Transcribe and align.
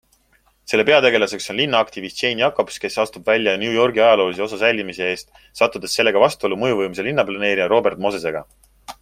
Selle 0.69 0.85
peategelaseks 0.85 1.51
on 1.53 1.59
linnaaktivist 1.59 2.21
Jane 2.23 2.41
Jacobs, 2.43 2.79
kes 2.85 2.97
astub 3.03 3.29
välja 3.33 3.53
New 3.65 3.75
Yorgi 3.81 4.03
ajaloolise 4.07 4.43
osa 4.47 4.59
säilitamise 4.63 5.11
eest, 5.11 5.37
sattudes 5.61 5.99
sellega 6.01 6.25
vastuollu 6.25 6.59
mõjuvõimsa 6.65 7.07
linnaplaneerija 7.11 7.71
Robert 7.77 8.03
Mosesega. 8.09 8.45